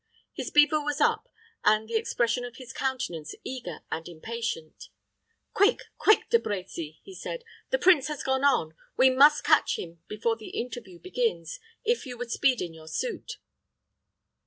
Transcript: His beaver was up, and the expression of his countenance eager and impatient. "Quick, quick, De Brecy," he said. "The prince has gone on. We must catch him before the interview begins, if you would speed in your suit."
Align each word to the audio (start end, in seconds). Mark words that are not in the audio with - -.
His 0.33 0.49
beaver 0.49 0.81
was 0.81 0.99
up, 0.99 1.29
and 1.63 1.87
the 1.87 1.95
expression 1.95 2.43
of 2.43 2.55
his 2.55 2.73
countenance 2.73 3.35
eager 3.43 3.83
and 3.91 4.07
impatient. 4.09 4.89
"Quick, 5.53 5.81
quick, 5.99 6.27
De 6.31 6.39
Brecy," 6.39 6.97
he 7.03 7.13
said. 7.13 7.43
"The 7.69 7.77
prince 7.77 8.07
has 8.07 8.23
gone 8.23 8.43
on. 8.43 8.73
We 8.97 9.11
must 9.11 9.43
catch 9.43 9.77
him 9.77 10.01
before 10.07 10.37
the 10.37 10.59
interview 10.59 10.97
begins, 10.97 11.59
if 11.83 12.07
you 12.07 12.17
would 12.17 12.31
speed 12.31 12.63
in 12.63 12.73
your 12.73 12.87
suit." 12.87 13.33